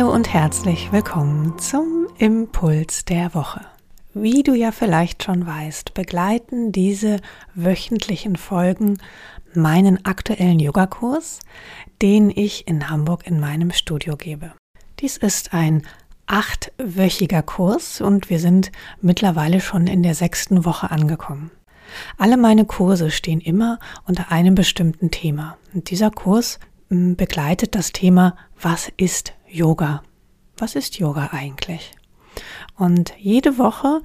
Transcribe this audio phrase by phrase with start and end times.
[0.00, 3.66] Hallo und herzlich willkommen zum Impuls der Woche.
[4.14, 7.20] Wie du ja vielleicht schon weißt, begleiten diese
[7.54, 8.96] wöchentlichen Folgen
[9.52, 11.40] meinen aktuellen Yogakurs,
[12.00, 14.54] den ich in Hamburg in meinem Studio gebe.
[15.00, 15.82] Dies ist ein
[16.26, 18.72] achtwöchiger Kurs und wir sind
[19.02, 21.50] mittlerweile schon in der sechsten Woche angekommen.
[22.16, 25.58] Alle meine Kurse stehen immer unter einem bestimmten Thema.
[25.74, 30.02] Und dieser Kurs hm, begleitet das Thema, was ist Yoga?
[30.56, 31.92] Was ist Yoga eigentlich?
[32.76, 34.00] Und jede Woche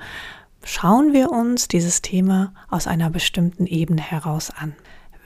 [0.63, 4.75] schauen wir uns dieses Thema aus einer bestimmten Ebene heraus an.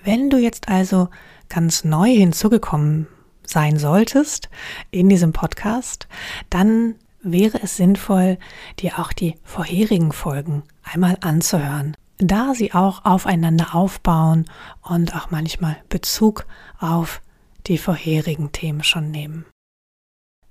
[0.03, 1.07] Wenn du jetzt also
[1.47, 3.07] ganz neu hinzugekommen
[3.45, 4.49] sein solltest
[4.91, 6.07] in diesem Podcast,
[6.49, 8.37] dann wäre es sinnvoll,
[8.79, 14.45] dir auch die vorherigen Folgen einmal anzuhören, da sie auch aufeinander aufbauen
[14.81, 16.45] und auch manchmal Bezug
[16.77, 17.21] auf
[17.67, 19.45] die vorherigen Themen schon nehmen.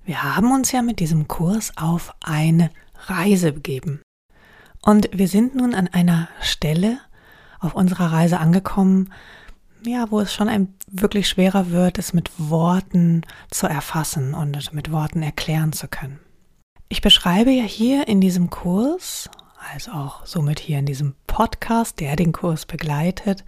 [0.05, 2.71] Wir haben uns ja mit diesem Kurs auf eine
[3.07, 4.01] Reise begeben.
[4.81, 6.99] Und wir sind nun an einer Stelle
[7.59, 9.13] auf unserer Reise angekommen,
[9.85, 14.91] ja, wo es schon ein wirklich schwerer wird, es mit Worten zu erfassen und mit
[14.91, 16.19] Worten erklären zu können.
[16.89, 19.29] Ich beschreibe ja hier in diesem Kurs,
[19.73, 23.45] also auch somit hier in diesem Podcast, der den Kurs begleitet,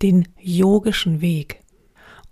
[0.00, 1.63] den yogischen Weg.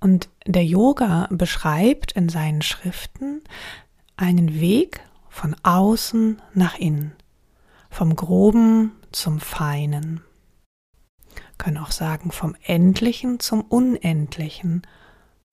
[0.02, 3.40] Und der Yoga beschreibt in seinen Schriften
[4.16, 7.12] einen Weg von außen nach innen,
[7.88, 10.20] vom groben zum feinen.
[11.56, 14.82] Können auch sagen vom endlichen zum unendlichen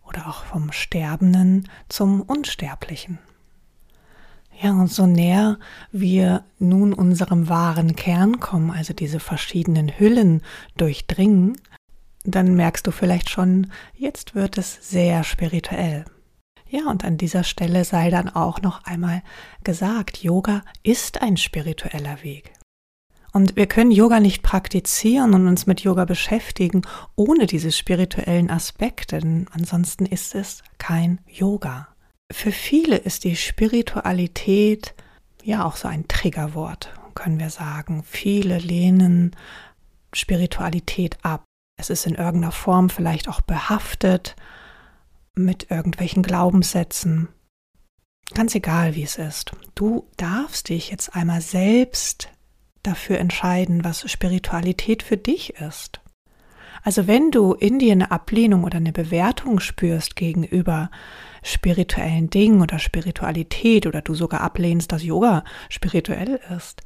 [0.01, 3.19] oder auch vom sterbenden zum unsterblichen.
[4.59, 5.59] Ja, und so näher
[5.91, 10.41] wir nun unserem wahren Kern kommen, also diese verschiedenen Hüllen
[10.75, 11.55] durchdringen,
[12.23, 16.05] dann merkst du vielleicht schon, jetzt wird es sehr spirituell.
[16.69, 19.23] Ja, und an dieser Stelle sei dann auch noch einmal
[19.63, 22.53] gesagt, Yoga ist ein spiritueller Weg.
[23.31, 26.81] Und wir können Yoga nicht praktizieren und uns mit Yoga beschäftigen
[27.15, 31.87] ohne diese spirituellen Aspekte, denn ansonsten ist es kein Yoga.
[32.31, 34.93] Für viele ist die Spiritualität
[35.43, 38.03] ja auch so ein Triggerwort, können wir sagen.
[38.03, 39.35] Viele lehnen
[40.13, 41.43] Spiritualität ab.
[41.79, 44.35] Es ist in irgendeiner Form vielleicht auch behaftet
[45.33, 47.29] mit irgendwelchen Glaubenssätzen.
[48.33, 49.53] Ganz egal, wie es ist.
[49.75, 52.27] Du darfst dich jetzt einmal selbst
[52.83, 56.01] dafür entscheiden, was Spiritualität für dich ist.
[56.83, 60.89] Also wenn du in dir eine Ablehnung oder eine Bewertung spürst gegenüber
[61.43, 66.81] spirituellen Dingen oder Spiritualität oder du sogar ablehnst, dass Yoga spirituell ist,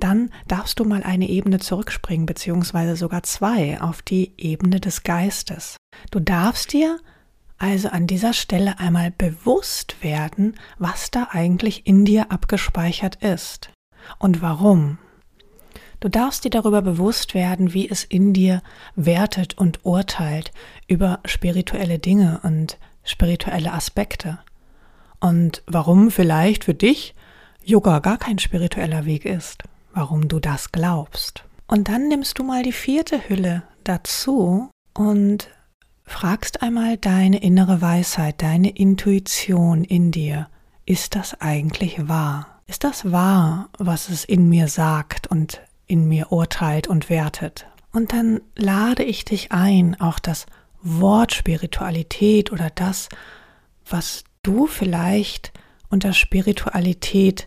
[0.00, 5.76] dann darfst du mal eine Ebene zurückspringen, beziehungsweise sogar zwei, auf die Ebene des Geistes.
[6.10, 6.98] Du darfst dir
[7.58, 13.70] also an dieser Stelle einmal bewusst werden, was da eigentlich in dir abgespeichert ist
[14.18, 14.98] und warum.
[16.02, 18.60] Du darfst dir darüber bewusst werden, wie es in dir
[18.96, 20.50] wertet und urteilt
[20.88, 24.40] über spirituelle Dinge und spirituelle Aspekte.
[25.20, 27.14] Und warum vielleicht für dich
[27.62, 29.62] Yoga gar kein spiritueller Weg ist,
[29.94, 31.44] warum du das glaubst.
[31.68, 35.50] Und dann nimmst du mal die vierte Hülle dazu und
[36.04, 40.48] fragst einmal deine innere Weisheit, deine Intuition in dir.
[40.84, 42.60] Ist das eigentlich wahr?
[42.66, 45.60] Ist das wahr, was es in mir sagt und
[45.92, 47.66] in mir urteilt und wertet?
[47.92, 50.46] Und dann lade ich dich ein, auch das
[50.80, 53.10] Wort Spiritualität oder das,
[53.88, 55.52] was du vielleicht
[55.90, 57.46] unter Spiritualität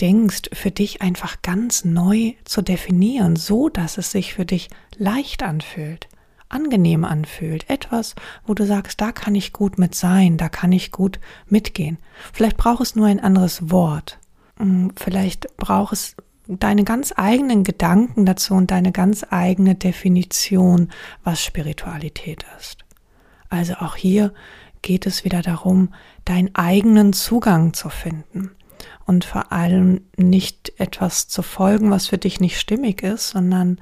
[0.00, 4.68] denkst, für dich einfach ganz neu zu definieren, so dass es sich für dich
[4.98, 6.06] leicht anfühlt
[6.48, 8.14] angenehm anfühlt, etwas,
[8.46, 11.18] wo du sagst, da kann ich gut mit sein, da kann ich gut
[11.48, 11.98] mitgehen.
[12.32, 14.18] Vielleicht braucht es nur ein anderes Wort.
[14.58, 16.16] Mm, vielleicht braucht es
[16.48, 20.90] deine ganz eigenen Gedanken dazu und deine ganz eigene Definition,
[21.24, 22.84] was Spiritualität ist.
[23.48, 24.32] Also auch hier
[24.82, 25.92] geht es wieder darum,
[26.24, 28.50] deinen eigenen Zugang zu finden
[29.06, 33.78] und vor allem nicht etwas zu folgen, was für dich nicht stimmig ist, sondern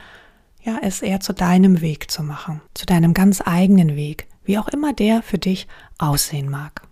[0.62, 4.69] ja, es eher zu deinem Weg zu machen, zu deinem ganz eigenen Weg, wie auch
[4.69, 5.67] immer der für dich
[5.99, 6.83] aussehen mag.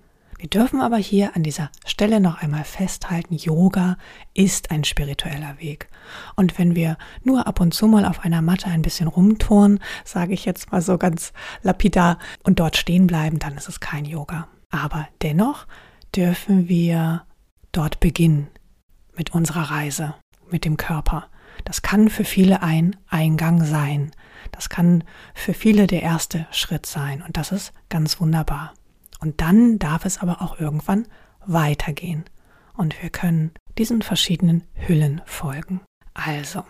[0.42, 3.96] Wir dürfen aber hier an dieser Stelle noch einmal festhalten, Yoga
[4.34, 5.86] ist ein spiritueller Weg.
[6.34, 10.34] Und wenn wir nur ab und zu mal auf einer Matte ein bisschen rumturnen, sage
[10.34, 14.48] ich jetzt mal so ganz lapidar, und dort stehen bleiben, dann ist es kein Yoga.
[14.68, 15.68] Aber dennoch
[16.12, 17.22] dürfen wir
[17.70, 18.48] dort beginnen
[19.16, 20.16] mit unserer Reise,
[20.50, 21.26] mit dem Körper.
[21.62, 24.10] Das kann für viele ein Eingang sein.
[24.50, 25.04] Das kann
[25.34, 27.22] für viele der erste Schritt sein.
[27.22, 28.74] Und das ist ganz wunderbar.
[29.22, 31.06] Und dann darf es aber auch irgendwann
[31.46, 32.24] weitergehen
[32.74, 35.80] und wir können diesen verschiedenen Hüllen folgen.
[36.12, 36.64] Also,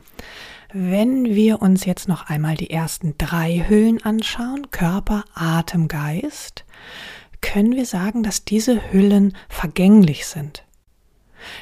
[0.72, 6.66] wenn wir uns jetzt noch einmal die ersten drei Hüllen anschauen, Körper, Atem, Geist,
[7.40, 10.64] können wir sagen, dass diese Hüllen vergänglich sind.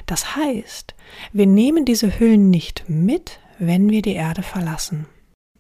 [0.07, 0.97] Das heißt,
[1.33, 5.07] wir nehmen diese Hüllen nicht mit, wenn wir die Erde verlassen.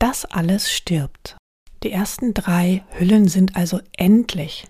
[0.00, 1.36] Das alles stirbt.
[1.84, 4.66] Die ersten drei Hüllen sind also endlich.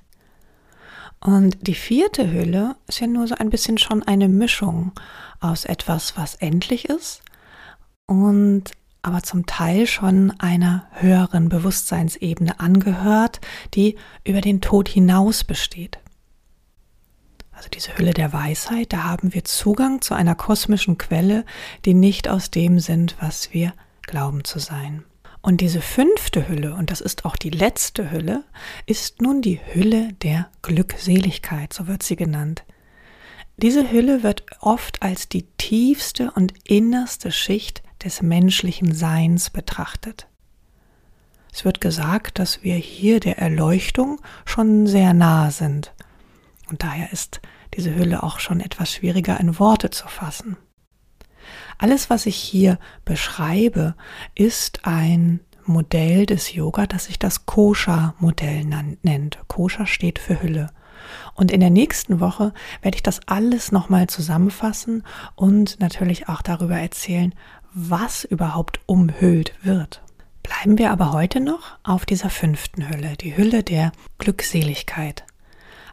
[1.22, 4.93] Und die vierte Hülle ist ja nur so ein bisschen schon eine Mischung
[5.38, 7.22] aus etwas, was endlich ist
[8.06, 8.64] und
[9.02, 13.40] aber zum Teil schon einer höheren Bewusstseinsebene angehört,
[13.75, 15.99] die über den Tod hinaus besteht.
[17.52, 21.44] Also diese Hülle der Weisheit, da haben wir Zugang zu einer kosmischen Quelle,
[21.84, 25.05] die nicht aus dem sind, was wir glauben zu sein.
[25.42, 28.44] Und diese fünfte Hülle, und das ist auch die letzte Hülle,
[28.87, 32.64] ist nun die Hülle der Glückseligkeit, so wird sie genannt.
[33.56, 40.26] Diese Hülle wird oft als die tiefste und innerste Schicht des menschlichen Seins betrachtet.
[41.52, 45.93] Es wird gesagt, dass wir hier der Erleuchtung schon sehr nahe sind.
[46.70, 47.40] Und daher ist
[47.75, 50.56] diese Hülle auch schon etwas schwieriger in Worte zu fassen.
[51.81, 53.94] Alles, was ich hier beschreibe,
[54.35, 58.67] ist ein Modell des Yoga, das sich das Kosha-Modell
[59.00, 59.38] nennt.
[59.49, 60.67] Kosha steht für Hülle.
[61.32, 65.05] Und in der nächsten Woche werde ich das alles nochmal zusammenfassen
[65.37, 67.35] und natürlich auch darüber erzählen,
[67.73, 70.03] was überhaupt umhüllt wird.
[70.43, 75.25] Bleiben wir aber heute noch auf dieser fünften Hülle, die Hülle der Glückseligkeit.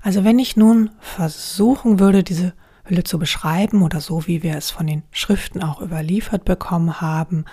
[0.01, 2.51] Also wenn ich nun versuchen würde, diese
[2.87, 7.45] Hülle zu beschreiben oder so, wie wir es von den Schriften auch überliefert bekommen haben,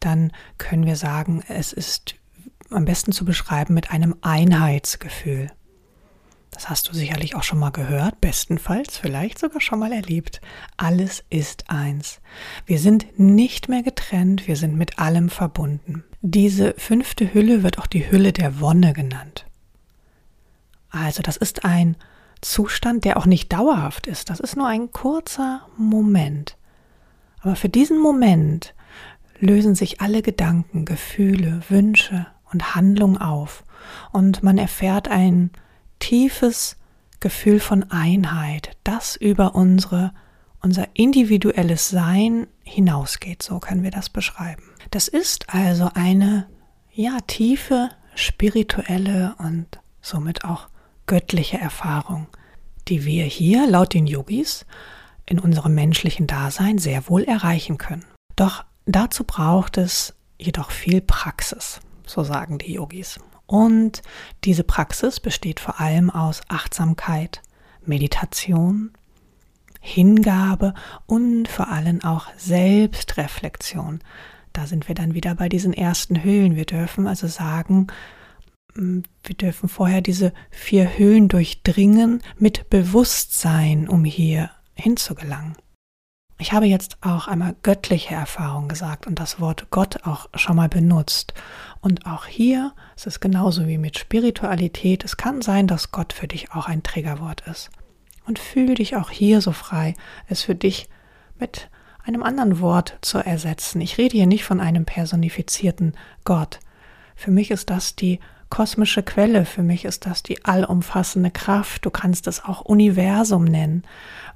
[0.00, 2.14] dann können wir sagen, es ist
[2.70, 5.50] am besten zu beschreiben mit einem Einheitsgefühl.
[6.50, 10.40] Das hast du sicherlich auch schon mal gehört, bestenfalls vielleicht sogar schon mal erlebt.
[10.76, 12.20] Alles ist eins.
[12.66, 16.04] Wir sind nicht mehr getrennt, wir sind mit allem verbunden.
[16.22, 19.46] Diese fünfte Hülle wird auch die Hülle der Wonne genannt.
[20.90, 21.96] Also das ist ein
[22.40, 24.30] Zustand, der auch nicht dauerhaft ist.
[24.30, 26.56] Das ist nur ein kurzer Moment.
[27.40, 28.74] Aber für diesen Moment
[29.38, 33.64] lösen sich alle Gedanken, Gefühle, Wünsche und Handlungen auf
[34.12, 35.50] und man erfährt ein
[35.98, 36.76] tiefes
[37.20, 40.12] Gefühl von Einheit, das über unsere,
[40.62, 43.42] unser individuelles Sein hinausgeht.
[43.42, 44.62] So können wir das beschreiben.
[44.90, 46.46] Das ist also eine,
[46.92, 49.66] ja, tiefe spirituelle und
[50.00, 50.68] somit auch
[51.10, 52.28] göttliche Erfahrung,
[52.86, 54.64] die wir hier laut den Yogis
[55.26, 58.04] in unserem menschlichen Dasein sehr wohl erreichen können.
[58.36, 63.18] Doch dazu braucht es jedoch viel Praxis, so sagen die Yogis.
[63.46, 64.02] Und
[64.44, 67.42] diese Praxis besteht vor allem aus Achtsamkeit,
[67.84, 68.92] Meditation,
[69.80, 70.74] Hingabe
[71.06, 73.98] und vor allem auch Selbstreflexion.
[74.52, 76.54] Da sind wir dann wieder bei diesen ersten Höhlen.
[76.54, 77.88] Wir dürfen also sagen,
[78.74, 85.56] wir dürfen vorher diese vier Höhlen durchdringen mit Bewusstsein, um hier hinzugelangen.
[86.40, 90.70] Ich habe jetzt auch einmal göttliche Erfahrung gesagt und das Wort Gott auch schon mal
[90.70, 91.34] benutzt.
[91.82, 95.04] Und auch hier ist es genauso wie mit Spiritualität.
[95.04, 97.70] Es kann sein, dass Gott für dich auch ein Triggerwort ist.
[98.24, 99.94] Und fühle dich auch hier so frei,
[100.28, 100.88] es für dich
[101.38, 101.68] mit
[102.04, 103.82] einem anderen Wort zu ersetzen.
[103.82, 106.60] Ich rede hier nicht von einem personifizierten Gott.
[107.16, 108.18] Für mich ist das die
[108.50, 109.44] kosmische Quelle.
[109.44, 111.86] Für mich ist das die allumfassende Kraft.
[111.86, 113.84] Du kannst es auch Universum nennen.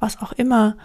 [0.01, 0.77] Was auch immer,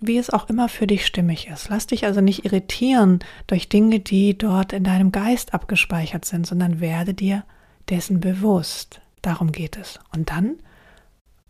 [0.00, 1.68] wie es auch immer für dich stimmig ist.
[1.68, 6.80] Lass dich also nicht irritieren durch Dinge, die dort in deinem Geist abgespeichert sind, sondern
[6.80, 7.44] werde dir
[7.90, 9.00] dessen bewusst.
[9.20, 9.98] Darum geht es.
[10.14, 10.56] Und dann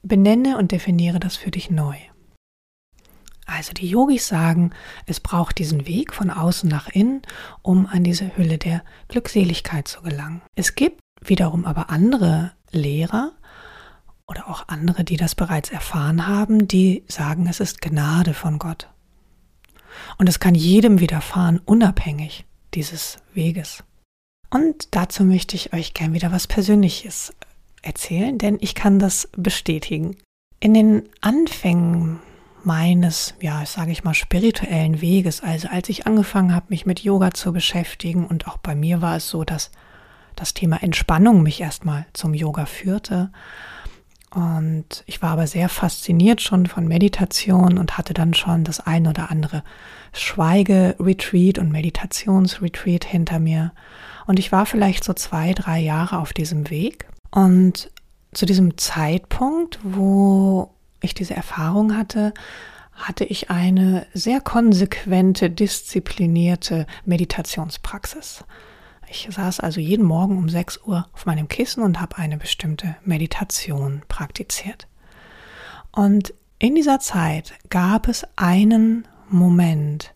[0.02, 1.96] benenne und definiere das für dich neu.
[3.46, 4.70] Also die Yogis sagen,
[5.06, 7.22] es braucht diesen Weg von außen nach innen,
[7.62, 10.40] um an diese Hülle der Glückseligkeit zu gelangen.
[10.54, 13.32] Es gibt wiederum aber andere Lehrer
[14.26, 18.88] oder auch andere, die das bereits erfahren haben, die sagen, es ist Gnade von Gott.
[20.18, 23.82] Und es kann jedem widerfahren, unabhängig dieses Weges.
[24.50, 27.34] Und dazu möchte ich euch gern wieder was Persönliches
[27.82, 30.16] erzählen, denn ich kann das bestätigen.
[30.60, 32.20] In den Anfängen
[32.64, 37.32] meines, ja, sage ich mal, spirituellen Weges, also als ich angefangen habe, mich mit Yoga
[37.32, 39.70] zu beschäftigen und auch bei mir war es so, dass
[40.40, 43.30] das Thema Entspannung mich erstmal zum Yoga führte.
[44.30, 49.06] Und ich war aber sehr fasziniert schon von Meditation und hatte dann schon das ein
[49.06, 49.64] oder andere
[50.12, 53.72] Schweige-Retreat und Meditations-Retreat hinter mir.
[54.26, 57.06] Und ich war vielleicht so zwei, drei Jahre auf diesem Weg.
[57.32, 57.90] Und
[58.32, 60.70] zu diesem Zeitpunkt, wo
[61.00, 62.32] ich diese Erfahrung hatte,
[62.94, 68.44] hatte ich eine sehr konsequente, disziplinierte Meditationspraxis.
[69.12, 72.94] Ich saß also jeden Morgen um 6 Uhr auf meinem Kissen und habe eine bestimmte
[73.04, 74.86] Meditation praktiziert.
[75.90, 80.14] Und in dieser Zeit gab es einen Moment,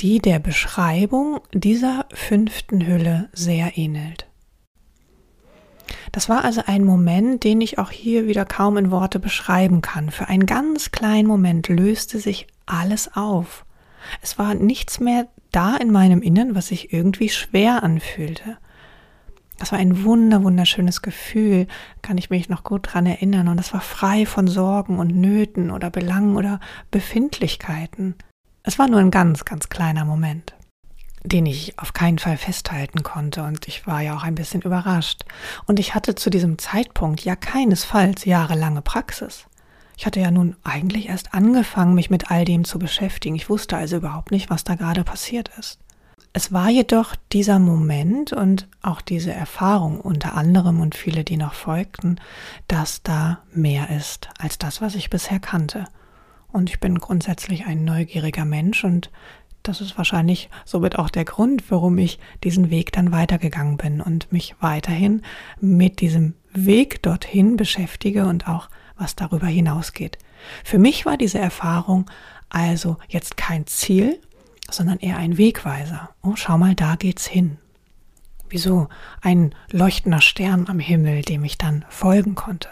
[0.00, 4.26] die der Beschreibung dieser fünften Hülle sehr ähnelt.
[6.10, 10.10] Das war also ein Moment, den ich auch hier wieder kaum in Worte beschreiben kann.
[10.10, 13.64] Für einen ganz kleinen Moment löste sich alles auf.
[14.22, 18.58] Es war nichts mehr da in meinem Innern, was sich irgendwie schwer anfühlte.
[19.58, 21.66] Das war ein wunder, wunderschönes Gefühl,
[22.00, 23.48] kann ich mich noch gut dran erinnern.
[23.48, 28.14] Und das war frei von Sorgen und Nöten oder Belangen oder Befindlichkeiten.
[28.62, 30.54] Es war nur ein ganz, ganz kleiner Moment
[31.24, 35.24] den ich auf keinen Fall festhalten konnte und ich war ja auch ein bisschen überrascht.
[35.66, 39.46] Und ich hatte zu diesem Zeitpunkt ja keinesfalls jahrelange Praxis.
[39.98, 43.34] Ich hatte ja nun eigentlich erst angefangen, mich mit all dem zu beschäftigen.
[43.34, 45.80] Ich wusste also überhaupt nicht, was da gerade passiert ist.
[46.32, 51.52] Es war jedoch dieser Moment und auch diese Erfahrung unter anderem und viele, die noch
[51.52, 52.20] folgten,
[52.68, 55.86] dass da mehr ist als das, was ich bisher kannte.
[56.52, 59.10] Und ich bin grundsätzlich ein neugieriger Mensch und
[59.64, 64.30] das ist wahrscheinlich somit auch der Grund, warum ich diesen Weg dann weitergegangen bin und
[64.30, 65.22] mich weiterhin
[65.60, 70.18] mit diesem Weg dorthin beschäftige und auch was darüber hinausgeht.
[70.64, 72.10] Für mich war diese Erfahrung
[72.48, 74.20] also jetzt kein Ziel,
[74.70, 76.10] sondern eher ein Wegweiser.
[76.22, 77.58] Oh, schau mal, da geht's hin.
[78.48, 78.88] Wieso
[79.20, 82.68] ein leuchtender Stern am Himmel, dem ich dann folgen konnte.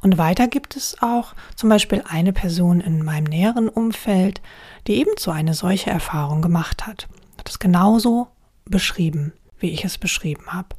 [0.00, 4.42] Und weiter gibt es auch zum Beispiel eine Person in meinem näheren Umfeld,
[4.86, 7.08] die ebenso eine solche Erfahrung gemacht hat.
[7.38, 8.28] Hat es genauso
[8.66, 10.76] beschrieben, wie ich es beschrieben habe.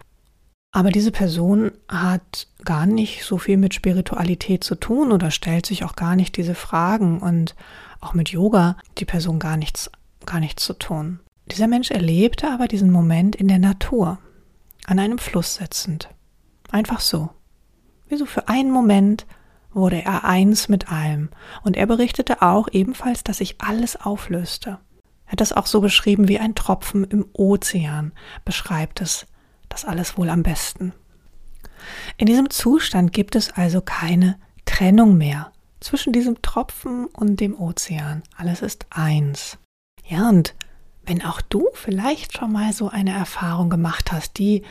[0.76, 5.86] Aber diese Person hat gar nicht so viel mit Spiritualität zu tun oder stellt sich
[5.86, 7.56] auch gar nicht diese Fragen und
[8.02, 9.90] auch mit Yoga die Person gar nichts,
[10.26, 11.22] gar nichts zu tun.
[11.50, 14.18] Dieser Mensch erlebte aber diesen Moment in der Natur,
[14.86, 16.10] an einem Fluss sitzend.
[16.72, 17.30] Einfach so.
[18.10, 19.26] Wie so für einen Moment
[19.72, 21.30] wurde er eins mit allem,
[21.64, 24.80] und er berichtete auch ebenfalls, dass sich alles auflöste.
[25.28, 28.12] Er hat es auch so beschrieben wie ein Tropfen im Ozean,
[28.44, 29.26] beschreibt es
[29.70, 30.94] das alles wohl am besten.
[32.18, 38.24] In diesem Zustand gibt es also keine Trennung mehr zwischen diesem Tropfen und dem Ozean.
[38.36, 39.58] Alles ist eins.
[40.08, 40.56] Ja, und
[41.06, 44.64] wenn auch du vielleicht schon mal so eine Erfahrung gemacht hast, die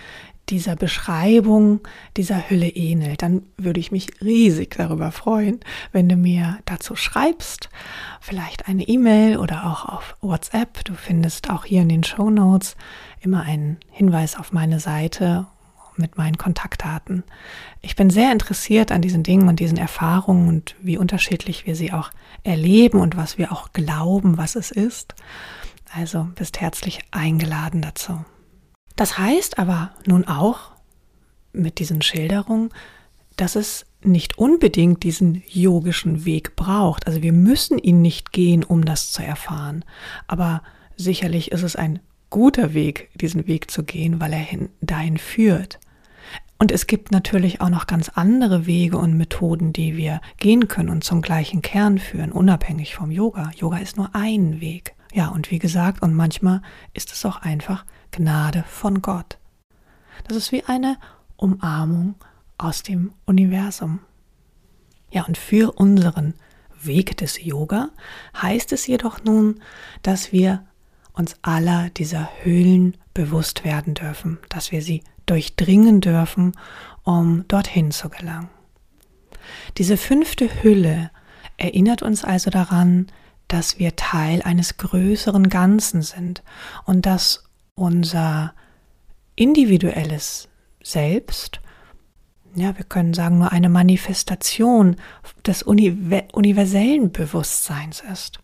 [0.51, 1.81] dieser Beschreibung
[2.17, 5.61] dieser Hülle ähnelt, dann würde ich mich riesig darüber freuen,
[5.93, 7.71] wenn du mir dazu schreibst.
[8.21, 10.85] Vielleicht eine E-Mail oder auch auf WhatsApp.
[10.85, 12.77] Du findest auch hier in den Show Notes
[13.25, 15.47] immer einen Hinweis auf meine Seite
[15.97, 17.25] mit meinen Kontaktdaten.
[17.81, 21.93] Ich bin sehr interessiert an diesen Dingen und diesen Erfahrungen und wie unterschiedlich wir sie
[21.93, 22.11] auch
[22.43, 25.14] erleben und was wir auch glauben, was es ist.
[25.93, 28.25] Also bist herzlich eingeladen dazu.
[28.97, 30.73] Das heißt aber nun auch
[31.52, 32.71] mit diesen Schilderungen,
[33.37, 37.07] dass es nicht unbedingt diesen yogischen Weg braucht.
[37.07, 39.85] Also wir müssen ihn nicht gehen, um das zu erfahren.
[40.26, 40.62] Aber
[40.97, 42.00] sicherlich ist es ein
[42.35, 45.79] guter Weg, diesen Weg zu gehen, weil er hin, dahin führt.
[46.59, 50.88] Und es gibt natürlich auch noch ganz andere Wege und Methoden, die wir gehen können
[50.88, 53.53] und zum gleichen Kern führen, unabhängig vom Yoga.
[53.55, 54.97] Yoga ist nur ein Weg.
[55.12, 56.61] Ja, und wie gesagt, und manchmal
[56.93, 59.38] ist es auch einfach Gnade von Gott.
[60.26, 60.97] Das ist wie eine
[61.37, 62.17] Umarmung
[62.59, 64.00] aus dem Universum.
[65.12, 66.35] Ja, und für unseren
[66.83, 67.91] Weg des Yoga
[68.43, 69.61] heißt es jedoch nun,
[70.03, 70.67] dass wir
[71.14, 76.52] uns aller dieser Höhlen bewusst werden dürfen, dass wir sie durchdringen dürfen,
[77.02, 78.50] um dorthin zu gelangen.
[79.78, 81.11] Diese fünfte Hülle
[81.56, 83.06] erinnert uns also daran,
[83.49, 86.42] dass wir Teil eines größeren Ganzen sind
[86.85, 87.44] und dass
[87.75, 88.54] unser
[89.37, 90.49] individuelles
[90.83, 91.61] Selbst,
[92.54, 94.97] ja, wir können sagen, nur eine Manifestation
[95.47, 98.40] des universellen Bewusstseins ist.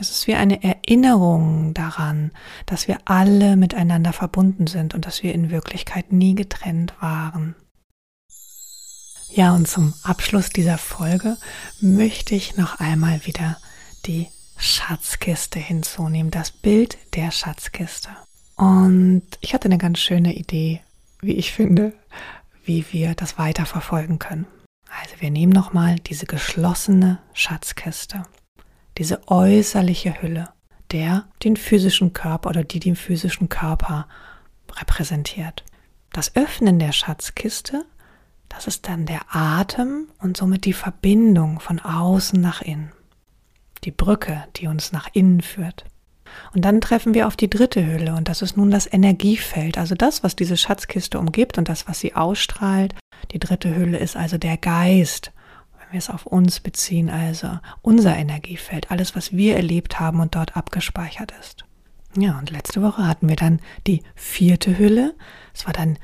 [0.00, 2.30] Es ist wie eine Erinnerung daran,
[2.66, 7.56] dass wir alle miteinander verbunden sind und dass wir in Wirklichkeit nie getrennt waren.
[9.30, 11.36] Ja, und zum Abschluss dieser Folge
[11.80, 13.58] möchte ich noch einmal wieder
[14.06, 18.10] die Schatzkiste hinzunehmen, das Bild der Schatzkiste.
[18.56, 20.80] Und ich hatte eine ganz schöne Idee,
[21.20, 21.92] wie ich finde,
[22.64, 24.46] wie wir das weiterverfolgen können.
[25.02, 28.22] Also wir nehmen nochmal diese geschlossene Schatzkiste,
[28.98, 30.48] diese äußerliche Hülle,
[30.90, 34.06] der den physischen Körper oder die den physischen Körper
[34.72, 35.64] repräsentiert.
[36.12, 37.84] Das Öffnen der Schatzkiste
[38.48, 42.92] Das ist dann der Atem und somit die Verbindung von außen nach innen.
[43.84, 45.84] Die Brücke, die uns nach innen führt.
[46.54, 49.94] Und dann treffen wir auf die dritte Hülle und das ist nun das Energiefeld, also
[49.94, 52.94] das, was diese Schatzkiste umgibt und das, was sie ausstrahlt.
[53.32, 55.32] Die dritte Hülle ist also der Geist,
[55.88, 60.34] wenn wir es auf uns beziehen, also unser Energiefeld, alles, was wir erlebt haben und
[60.34, 61.64] dort abgespeichert ist.
[62.16, 65.14] Ja, und letzte Woche hatten wir dann die vierte Hülle.
[65.54, 65.98] Es war dann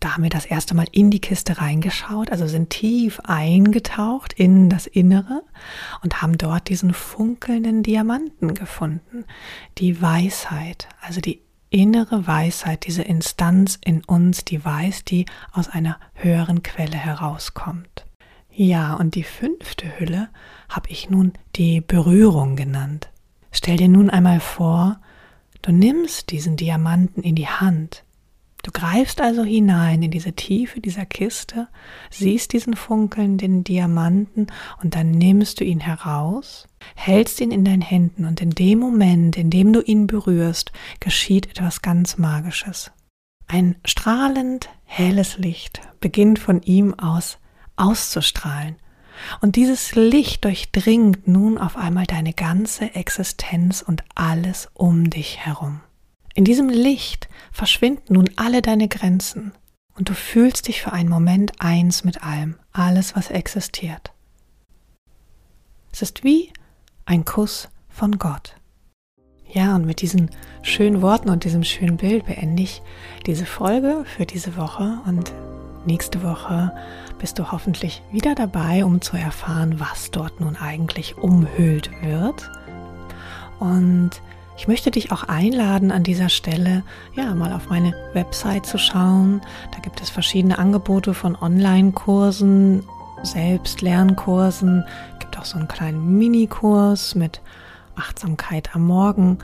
[0.00, 4.70] da haben wir das erste Mal in die Kiste reingeschaut, also sind tief eingetaucht in
[4.70, 5.42] das Innere
[6.02, 9.24] und haben dort diesen funkelnden Diamanten gefunden.
[9.78, 15.98] Die Weisheit, also die innere Weisheit, diese Instanz in uns, die weiß, die aus einer
[16.14, 18.07] höheren Quelle herauskommt.
[18.60, 20.30] Ja, und die fünfte Hülle
[20.68, 23.10] habe ich nun die Berührung genannt.
[23.52, 25.00] Stell dir nun einmal vor,
[25.62, 28.04] du nimmst diesen Diamanten in die Hand
[28.62, 31.68] Du greifst also hinein in diese Tiefe dieser Kiste,
[32.10, 34.48] siehst diesen funkelnden Diamanten
[34.82, 39.36] und dann nimmst du ihn heraus, hältst ihn in deinen Händen und in dem Moment,
[39.36, 42.90] in dem du ihn berührst, geschieht etwas ganz Magisches.
[43.46, 47.38] Ein strahlend helles Licht beginnt von ihm aus
[47.78, 48.76] auszustrahlen.
[49.40, 55.80] Und dieses Licht durchdringt nun auf einmal deine ganze Existenz und alles um dich herum.
[56.34, 59.52] In diesem Licht verschwinden nun alle deine Grenzen
[59.96, 64.12] und du fühlst dich für einen Moment eins mit allem, alles, was existiert.
[65.90, 66.52] Es ist wie
[67.06, 68.54] ein Kuss von Gott.
[69.50, 70.30] Ja, und mit diesen
[70.62, 72.82] schönen Worten und diesem schönen Bild beende ich
[73.26, 75.32] diese Folge für diese Woche und
[75.86, 76.72] nächste Woche
[77.18, 82.50] bist du hoffentlich wieder dabei, um zu erfahren, was dort nun eigentlich umhüllt wird.
[83.58, 84.10] Und
[84.56, 86.82] ich möchte dich auch einladen, an dieser Stelle
[87.14, 89.40] ja mal auf meine Website zu schauen.
[89.72, 92.84] Da gibt es verschiedene Angebote von Online-Kursen,
[93.22, 94.84] Selbstlernkursen.
[95.14, 97.40] Es gibt auch so einen kleinen Minikurs mit
[97.94, 99.38] Achtsamkeit am Morgen.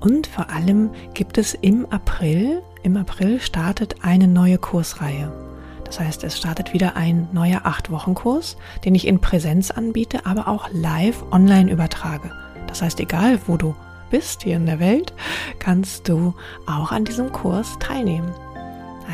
[0.00, 5.45] Und vor allem gibt es im April, im April startet eine neue Kursreihe.
[5.86, 10.68] Das heißt, es startet wieder ein neuer Acht-Wochen-Kurs, den ich in Präsenz anbiete, aber auch
[10.72, 12.32] live online übertrage.
[12.66, 13.74] Das heißt, egal wo du
[14.10, 15.14] bist hier in der Welt,
[15.60, 16.34] kannst du
[16.66, 18.32] auch an diesem Kurs teilnehmen.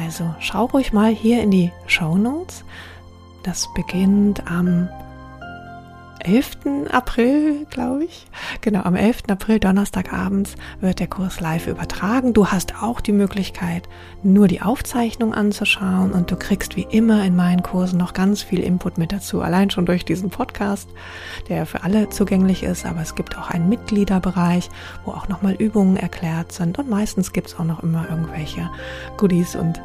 [0.02, 2.64] Also schau ruhig mal hier in die Show Notes.
[3.42, 4.88] Das beginnt am
[6.24, 6.88] 11.
[6.90, 8.26] April, glaube ich.
[8.60, 9.24] Genau, am 11.
[9.28, 12.32] April, Donnerstagabends, wird der Kurs live übertragen.
[12.32, 13.88] Du hast auch die Möglichkeit,
[14.22, 18.60] nur die Aufzeichnung anzuschauen und du kriegst wie immer in meinen Kursen noch ganz viel
[18.60, 20.88] Input mit dazu, allein schon durch diesen Podcast,
[21.48, 24.70] der für alle zugänglich ist, aber es gibt auch einen Mitgliederbereich,
[25.04, 28.70] wo auch nochmal Übungen erklärt sind und meistens gibt es auch noch immer irgendwelche
[29.16, 29.80] Goodies und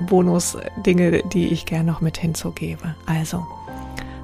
[0.00, 2.94] Bonus-Dinge, die ich gerne noch mit hinzugebe.
[3.06, 3.46] Also,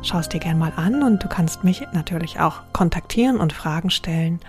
[0.02, 3.90] Schau es dir gern mal an und du kannst mich natürlich auch kontaktieren und Fragen
[3.90, 4.40] stellen.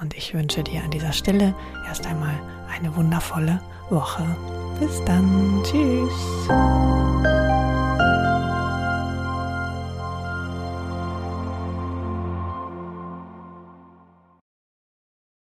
[0.00, 1.54] Und ich wünsche dir an dieser Stelle
[1.86, 2.34] erst einmal
[2.72, 4.24] eine wundervolle Woche.
[4.78, 5.62] Bis dann.
[5.64, 6.48] Tschüss.